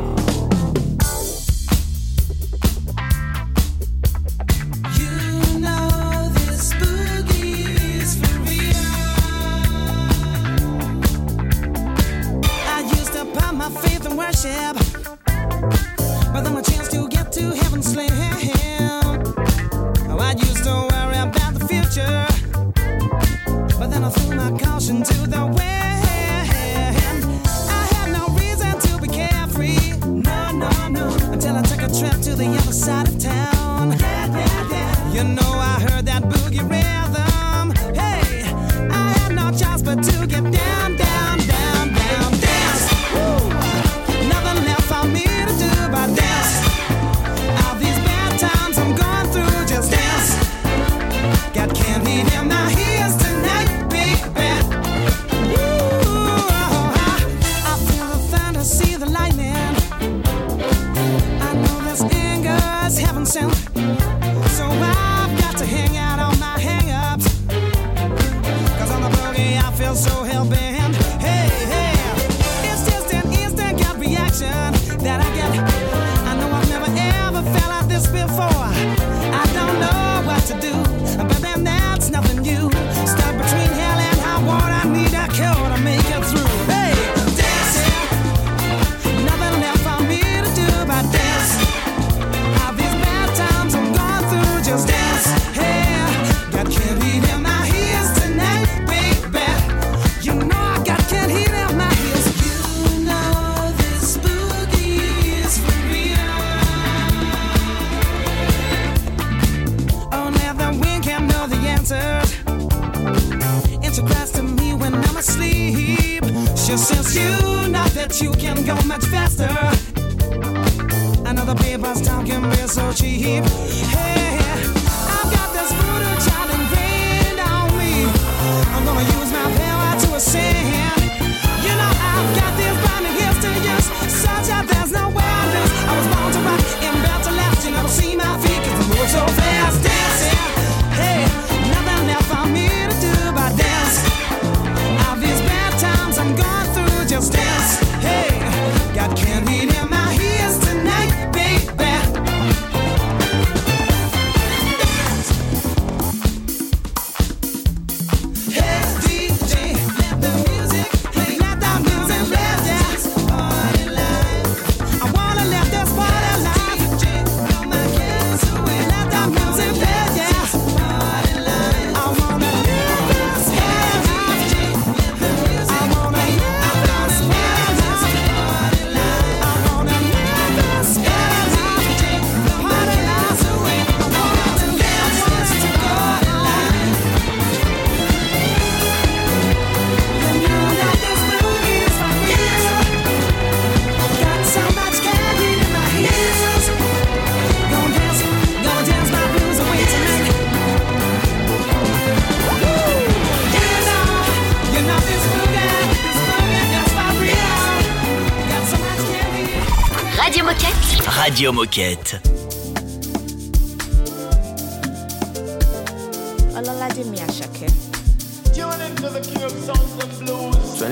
[211.34, 212.43] Radio Moquette.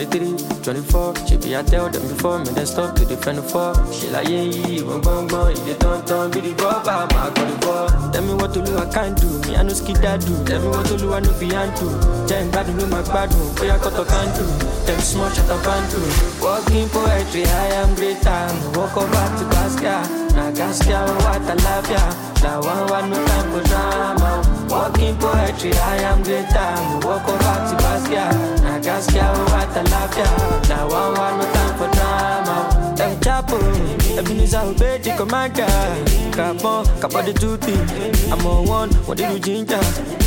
[0.06, 3.70] 23, 24, she be I tell them before me, then stop to defend the four.
[3.92, 7.30] She like, yeah, yeah, bong bong bong, if they don't turn, be the rubber, my
[7.30, 7.88] got the ball.
[8.10, 10.34] Tell me what to do, I can't do, me I know skid that do.
[10.44, 11.86] Tell me what to do, I know beyond do.
[12.26, 13.38] Jam bad, do my bad, do.
[13.54, 14.44] boy I got to can do.
[14.86, 16.02] Them small shut up and do.
[16.42, 18.42] Walking poetry, I am greater.
[18.74, 22.02] Walk over to Basquiat, na Gaskia, what I love ya.
[22.42, 24.61] Now one, one, no time for drama.
[24.72, 27.06] Walking poetry, I am greater.
[27.06, 30.24] Walk over to Basquiat, na Gaskia, what I love ya.
[30.68, 32.94] Now one, one, no time for drama.
[32.96, 33.58] Them chapo,
[34.18, 35.66] Ebenezer obey the commander.
[36.32, 37.74] Capon, capa the duty.
[38.32, 40.21] I'm on one, what did you ginger?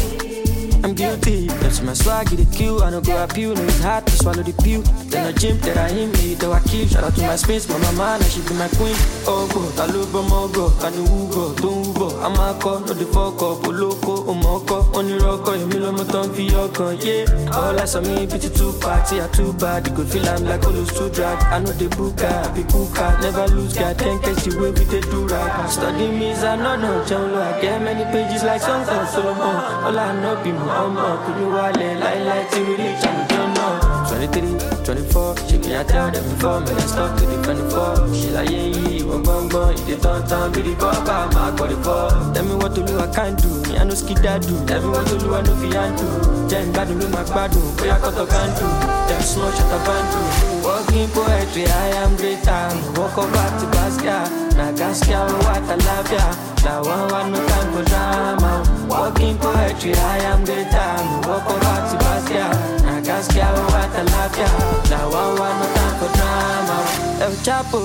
[0.86, 1.48] I'm guilty.
[1.66, 2.84] That's my swag, the kill.
[2.84, 4.84] I don't go up you, no, it's hard to swallow the pill.
[5.10, 6.86] Then I gym, that I hit me, though I kill.
[6.86, 8.94] Shout out to my space, my mama, now she be my queen.
[9.26, 12.22] Oh, go, Talubo, Mogo, Kanu, Ugo, Don't Ugo.
[12.22, 17.58] I'm a call, no, the fuck up, Oloko, Omoko, Only Rocco, Emilio Moton, Fiocon, yeah.
[17.58, 19.88] All eyes on me, pity too party, I too bad.
[19.88, 21.42] You could feel I'm like Olos too drag.
[21.50, 24.86] I know the booker, I be cooker, never lose, God, 10 catch the way we
[24.86, 25.68] did do right.
[25.68, 29.42] Study me, I know, no, John, I get many pages like songs of Solomon.
[29.42, 33.96] All I know, be more mama, could you wallet like like till we reach Jannah?
[34.10, 38.14] 23, 24, she me I tell them before, man, I stop to the 24.
[38.14, 41.58] She like, yeah, yeah, one bang bang if the don't be the pop, I'm out
[41.58, 42.10] for the ball.
[42.34, 44.54] Tell me what to do, I can't do, me I no skid I do.
[44.68, 45.70] Tell me what to do, I no fi
[46.00, 46.08] do.
[46.50, 48.72] Jẹ́ ìgbádùn ló máa gbádùn, bóyá kọ́tọ̀ kan dùn,
[49.10, 50.76] jẹ́ snow ṣàtàbá dùn and.
[50.86, 52.99] Walking poetry, I am greater.
[52.99, 56.36] Walk over to Basquiat, na Gaskia, what I love ya.
[56.63, 58.63] Now one, one, no time for drama.
[58.89, 61.30] Walking poetry, I am greater.
[61.30, 64.49] Walk over to Basquiat, na Gaskia, what I love ya.
[64.89, 66.78] Now one, one, no time for drama.
[67.22, 67.82] El Chapo,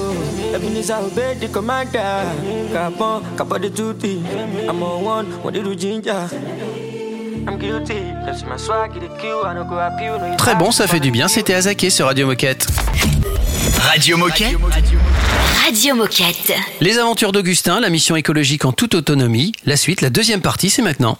[0.54, 2.24] Ebenezer obey the commander.
[2.72, 4.24] Capon, Capo the duty.
[4.68, 6.28] I'm on one, what did you ginger?
[10.38, 11.28] Très bon, ça fait du bien.
[11.28, 12.66] C'était Azaké sur Radio Moquette.
[13.80, 14.56] Radio Moquette.
[15.64, 16.52] Radio Moquette.
[16.80, 19.52] Les aventures d'Augustin, la mission écologique en toute autonomie.
[19.66, 21.18] La suite, la deuxième partie, c'est maintenant.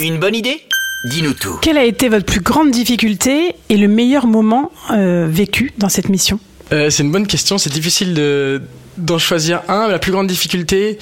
[0.00, 0.62] Une bonne idée?
[1.10, 1.58] Dis-nous tout.
[1.62, 6.08] Quelle a été votre plus grande difficulté et le meilleur moment euh, vécu dans cette
[6.08, 6.40] mission?
[6.72, 7.58] Euh, c'est une bonne question.
[7.58, 8.62] C'est difficile de-
[8.96, 9.86] d'en choisir un.
[9.88, 10.98] La plus grande difficulté,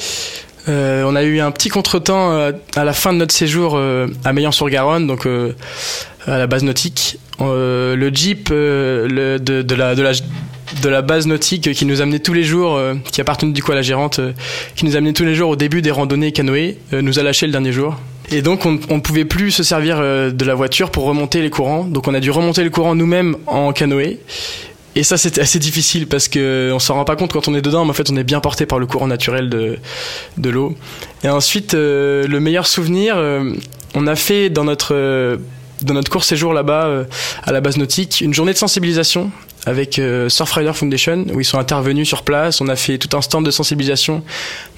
[0.68, 4.06] euh, on a eu un petit contretemps euh, à la fin de notre séjour euh,
[4.24, 5.26] à Meillan-sur-Garonne, donc
[6.26, 7.18] à la base nautique.
[7.40, 12.80] Le jeep le- de, la, de, la, base nautique qui nous amenait tous les jours,
[13.10, 14.20] qui appartenait du coup à la gérante,
[14.76, 17.52] qui nous amenait tous les jours au début des randonnées canoë, nous a lâché le
[17.52, 17.96] dernier jour.
[18.30, 21.82] Et donc on ne pouvait plus se servir de la voiture pour remonter les courants.
[21.82, 24.20] Donc on a dû remonter les courants nous-mêmes en canoë.
[24.94, 27.62] Et ça, c'était assez difficile parce que on s'en rend pas compte quand on est
[27.62, 29.78] dedans, mais en fait, on est bien porté par le courant naturel de,
[30.36, 30.76] de l'eau.
[31.24, 33.52] Et ensuite, euh, le meilleur souvenir, euh,
[33.94, 35.38] on a fait dans notre, euh,
[35.80, 37.04] dans notre court séjour là-bas, euh,
[37.42, 39.30] à la base nautique, une journée de sensibilisation
[39.64, 42.60] avec euh, Surfrider Foundation, où ils sont intervenus sur place.
[42.60, 44.22] On a fait tout un stand de sensibilisation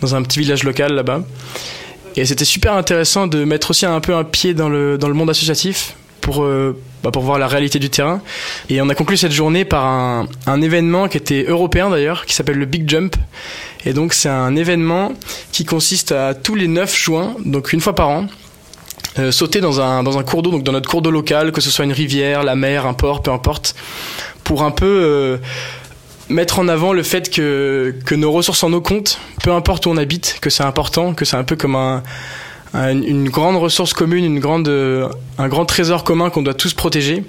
[0.01, 1.23] dans un petit village local là-bas.
[2.17, 5.15] Et c'était super intéressant de mettre aussi un peu un pied dans le, dans le
[5.15, 8.23] monde associatif pour, euh, bah, pour voir la réalité du terrain.
[8.71, 12.57] Et on a conclu cette journée par un, événement qui était européen d'ailleurs, qui s'appelle
[12.57, 13.15] le Big Jump.
[13.85, 15.13] Et donc c'est un événement
[15.53, 18.27] qui consiste à tous les 9 juin, donc une fois par an,
[19.19, 21.61] euh, sauter dans un, dans un cours d'eau, donc dans notre cours d'eau local, que
[21.61, 23.75] ce soit une rivière, la mer, un port, peu importe,
[24.43, 25.37] pour un peu euh,
[26.31, 29.91] mettre en avant le fait que, que nos ressources en eau comptent, peu importe où
[29.91, 32.03] on habite, que c'est important, que c'est un peu comme un,
[32.75, 35.09] un- une grande ressource commune, une grande, euh,
[35.39, 37.25] un grand trésor commun qu'on doit tous protéger.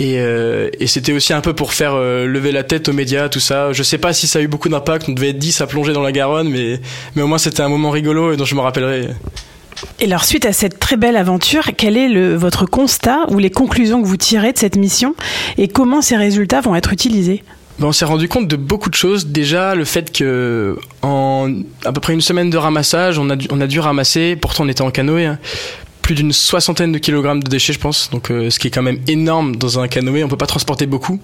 [0.00, 3.38] Et, euh, c'était aussi un peu pour faire euh, lever la tête aux médias, tout
[3.40, 3.72] ça.
[3.72, 5.92] Je sais pas si ça a eu beaucoup d'impact, on devait être 10 à plonger
[5.92, 6.80] dans la Garonne, mais,
[7.14, 9.08] mais au moins c'était un moment rigolo et dont je me rappellerai.
[10.00, 13.50] Et alors, suite à cette très belle aventure, quel est le, votre constat ou les
[13.50, 15.14] conclusions que vous tirez de cette mission
[15.58, 17.42] et comment ces résultats vont être utilisés?
[17.80, 19.26] On s'est rendu compte de beaucoup de choses.
[19.26, 21.52] Déjà, le fait que en
[21.84, 24.64] à peu près une semaine de ramassage, on a dû, on a dû ramasser, pourtant
[24.64, 25.38] on était en canoë, hein,
[26.04, 28.10] plus d'une soixantaine de kilogrammes de déchets, je pense.
[28.10, 30.22] Donc, euh, ce qui est quand même énorme dans un canoë.
[30.22, 31.18] On peut pas transporter beaucoup.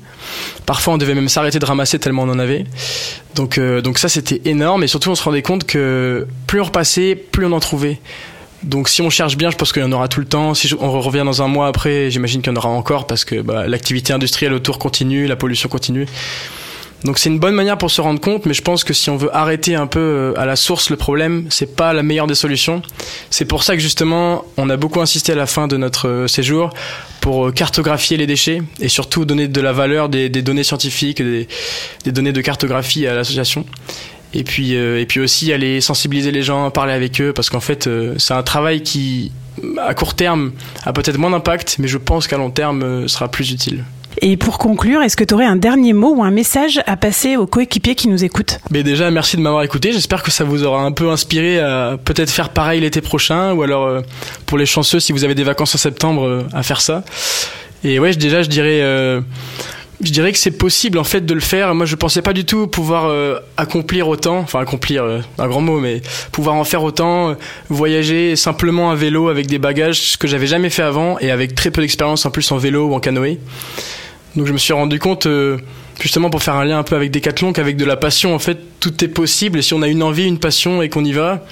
[0.65, 2.65] Parfois, on devait même s'arrêter de ramasser tellement on en avait.
[3.35, 4.83] Donc, euh, donc ça, c'était énorme.
[4.83, 8.01] Et surtout, on se rendait compte que plus on repassait, plus on en trouvait.
[8.63, 10.55] Donc si on cherche bien, je pense qu'il y en aura tout le temps.
[10.55, 13.41] Si on revient dans un mois après, j'imagine qu'il y en aura encore parce que
[13.41, 16.07] bah, l'activité industrielle autour continue, la pollution continue.
[17.05, 19.17] Donc c'est une bonne manière pour se rendre compte, mais je pense que si on
[19.17, 22.35] veut arrêter un peu euh, à la source le problème, c'est pas la meilleure des
[22.35, 22.83] solutions.
[23.31, 26.29] C'est pour ça que justement, on a beaucoup insisté à la fin de notre euh,
[26.29, 26.71] séjour
[27.23, 31.47] pour euh, cartographier les déchets et surtout donner de la valeur des, données scientifiques, des
[32.05, 33.65] données de cartographie à l'association.
[34.33, 37.61] Et puis, euh, et puis aussi aller sensibiliser les gens, parler avec eux, parce qu'en
[37.61, 39.33] fait, euh, c'est un travail qui,
[39.79, 40.53] à court terme,
[40.85, 43.85] a peut-être moins d'impact, mais je pense qu'à long terme, euh, sera plus utile.
[44.23, 47.37] Et pour conclure, est-ce que tu aurais un dernier mot ou un message à passer
[47.37, 48.59] aux coéquipiers qui nous écoutent?
[48.71, 49.93] Mais déjà, merci de m'avoir écouté.
[49.93, 53.63] J'espère que ça vous aura un peu inspiré à peut-être faire pareil l'été prochain, ou
[53.63, 54.01] alors euh,
[54.47, 57.05] pour les chanceux, si vous avez des vacances en septembre, à faire ça.
[57.83, 58.83] Et ouais, déjà, je dirais,
[60.03, 61.75] je dirais que c'est possible en fait de le faire.
[61.75, 65.61] Moi, je pensais pas du tout pouvoir euh, accomplir autant, enfin accomplir, euh, un grand
[65.61, 66.01] mot, mais
[66.33, 67.35] pouvoir en faire autant, euh,
[67.69, 71.55] voyager simplement à vélo avec des bagages, ce que j'avais jamais fait avant, et avec
[71.55, 73.39] très peu d'expérience en plus en vélo ou en canoë.
[74.37, 75.59] Donc je me suis rendu compte, euh,
[76.01, 78.59] justement pour faire un lien un peu avec Decathlon, qu'avec de la passion, en fait,
[78.79, 79.59] tout est possible.
[79.59, 81.45] Et si on a une envie, une passion et qu'on y va,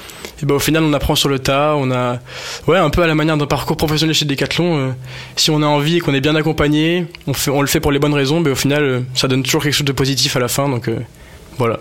[0.43, 1.74] et ben au final, on apprend sur le tas.
[1.76, 2.18] On a,
[2.66, 4.78] ouais, un peu à la manière d'un parcours professionnel chez Decathlon.
[4.78, 4.91] euh,
[5.36, 7.93] si on a envie et qu'on est bien accompagné, on, fait, on le fait pour
[7.93, 10.41] les bonnes raisons, mais au final, euh, ça donne toujours quelque chose de positif à
[10.41, 10.68] la fin.
[10.68, 10.99] Donc euh,
[11.59, 11.78] voilà.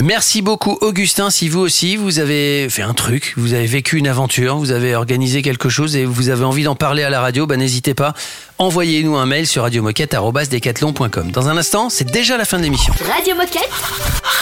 [0.00, 1.30] Merci beaucoup Augustin.
[1.30, 4.94] Si vous aussi, vous avez fait un truc, vous avez vécu une aventure, vous avez
[4.94, 8.12] organisé quelque chose et vous avez envie d'en parler à la radio, bah, n'hésitez pas.
[8.58, 11.30] Envoyez-nous un mail sur radiomoquette.com.
[11.32, 12.92] Dans un instant, c'est déjà la fin de l'émission.
[13.10, 13.70] Radio Moquette.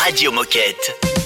[0.05, 1.24] Radio Moquette.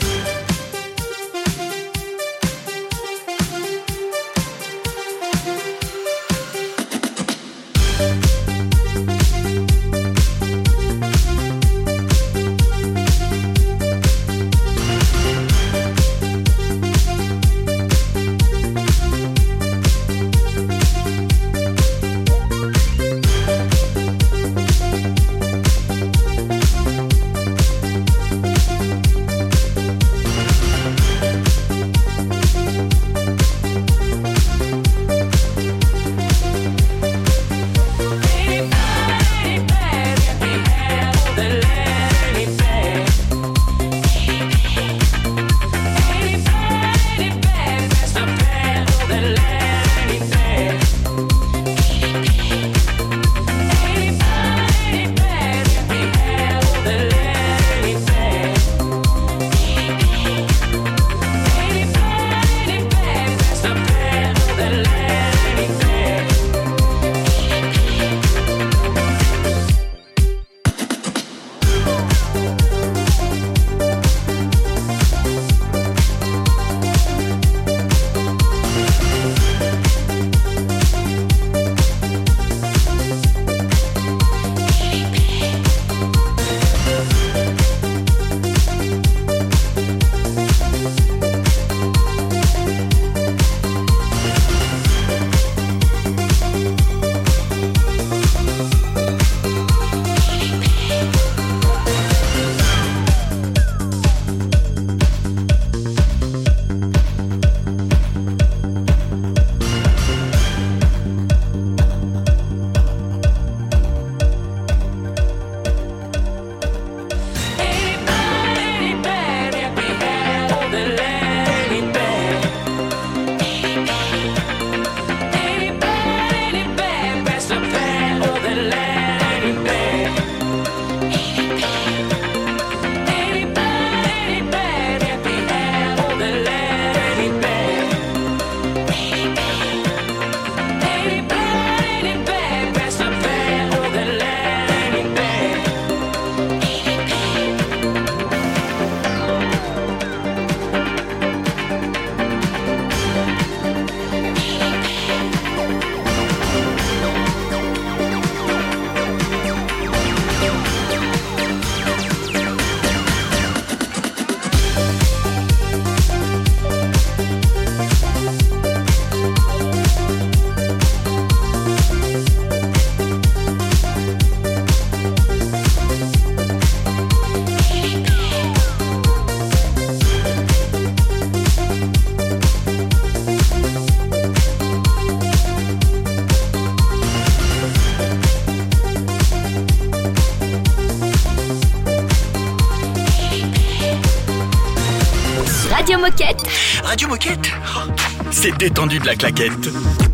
[198.31, 200.08] C'est détendu de la claquette.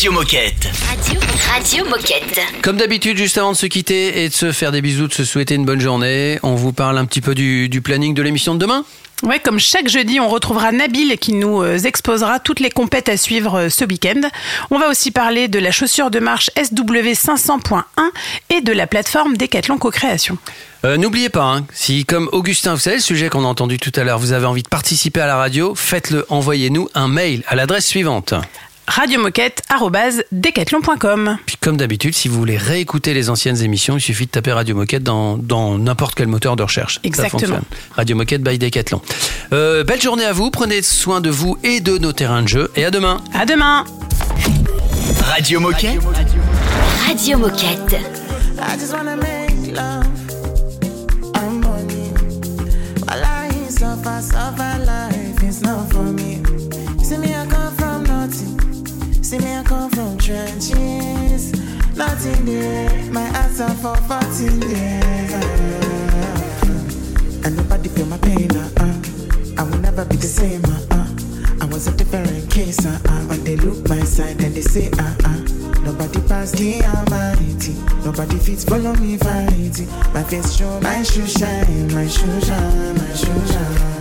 [0.00, 0.66] Radio Moquette.
[0.88, 1.20] Radio,
[1.52, 2.40] Radio Moquette.
[2.62, 5.26] Comme d'habitude, juste avant de se quitter et de se faire des bisous, de se
[5.26, 8.54] souhaiter une bonne journée, on vous parle un petit peu du, du planning de l'émission
[8.54, 8.86] de demain
[9.22, 13.18] Ouais, comme chaque jeudi, on retrouvera Nabil qui nous euh, exposera toutes les compètes à
[13.18, 14.22] suivre euh, ce week-end.
[14.70, 17.82] On va aussi parler de la chaussure de marche SW500.1
[18.48, 20.38] et de la plateforme Decathlon Co-création.
[20.86, 23.92] Euh, N'oubliez pas, hein, si comme Augustin, vous savez le sujet qu'on a entendu tout
[23.96, 27.54] à l'heure, vous avez envie de participer à la radio, faites-le, envoyez-nous un mail à
[27.54, 28.32] l'adresse suivante.
[28.90, 31.38] radiomoquette.com.
[31.46, 34.74] Puis comme d'habitude, si vous voulez réécouter les anciennes émissions, il suffit de taper Radio
[34.74, 36.98] Moquette dans dans n'importe quel moteur de recherche.
[37.04, 37.60] Exactement.
[37.96, 39.00] Radio Moquette by Decathlon.
[39.52, 42.72] Euh, belle journée à vous, prenez soin de vous et de nos terrains de jeu,
[42.74, 43.20] et à demain.
[43.32, 43.84] À demain.
[45.22, 46.00] Radio Moquette.
[47.06, 48.00] Radio Moquette.
[48.58, 50.09] I just wanna make love.
[63.80, 65.32] For 14 years.
[67.44, 68.50] And nobody feel my pain.
[68.54, 68.94] Uh, uh.
[69.56, 70.62] I will never be the same.
[70.66, 71.08] Uh, uh.
[71.62, 72.84] I was a different case.
[72.84, 73.20] Uh, uh.
[73.28, 75.40] When they look my side and they say, uh, uh.
[75.80, 77.72] Nobody pass the almighty.
[78.04, 79.88] Nobody fits follow me fighting.
[80.12, 83.99] My face show, my shoe shine, my shoe shine, my shoe shine.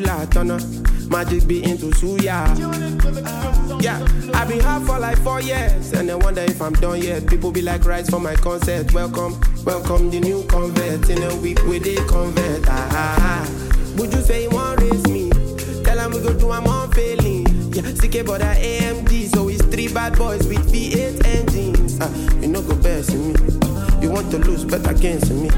[0.00, 1.10] Mouth like a Zula, turn up.
[1.10, 2.56] Magic be into suya.
[3.82, 3.98] Yeah,
[4.34, 7.26] I've been for like four years, and I wonder if I'm done yet.
[7.26, 8.92] People be like, rise for my concert.
[8.94, 11.08] Welcome, welcome the new convert.
[11.10, 12.66] In a week with they convert.
[12.68, 13.94] Ah, ah, ah.
[13.96, 15.30] Would you say you want raise me?
[15.82, 17.46] Tell them we go do I'm on failing.
[17.72, 21.98] Yeah, CK but I AMG, so it's three bad boys with V8 engines.
[22.00, 23.38] Ah, you know go best in me.
[24.00, 25.50] You want to lose, bet against me.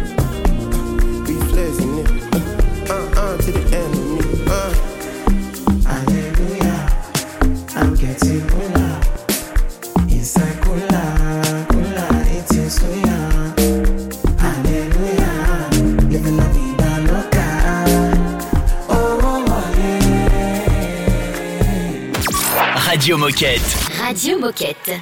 [23.34, 24.00] Moquette.
[24.00, 25.00] Radio Moquette.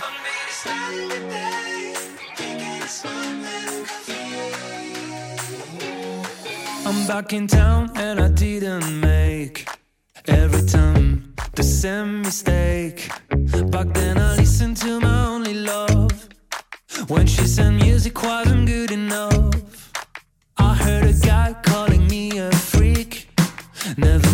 [6.86, 9.68] I'm back in town and I didn't make
[10.28, 13.10] every time the same mistake.
[13.70, 16.26] Back then I listened to my only love.
[17.08, 19.92] When she said music wasn't good enough,
[20.56, 23.28] I heard a guy calling me a freak.
[23.98, 24.31] Never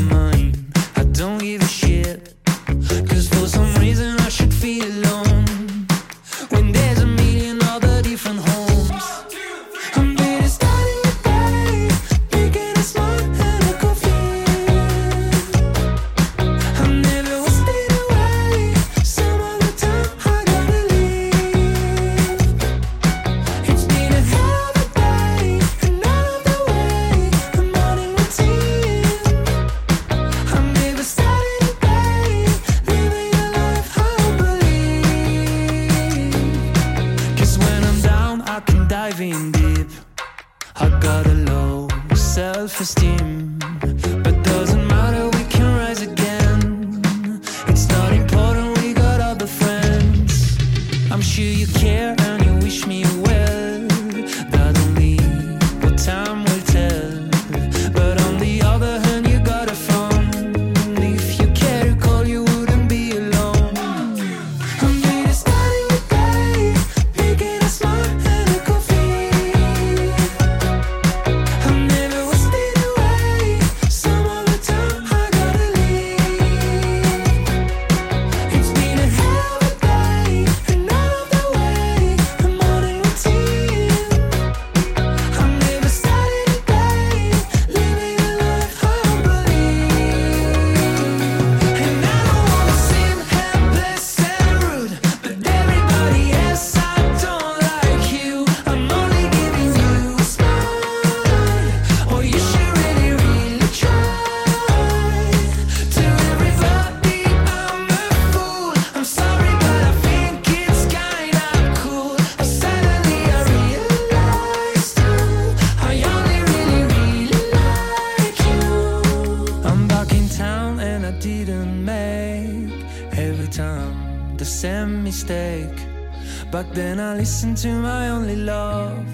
[126.68, 129.06] Back then I listened to my only love.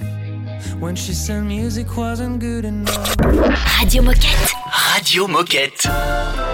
[0.81, 3.15] When she said music wasn't good enough.
[3.81, 4.51] Radio Moquette.
[4.97, 6.54] Radio Moquette.